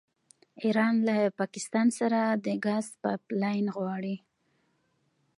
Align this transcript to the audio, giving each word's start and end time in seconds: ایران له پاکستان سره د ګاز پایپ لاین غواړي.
ایران 0.63 0.95
له 1.07 1.15
پاکستان 1.39 1.87
سره 1.99 2.19
د 2.45 2.47
ګاز 2.65 2.85
پایپ 3.01 3.23
لاین 3.41 3.65
غواړي. 3.75 4.15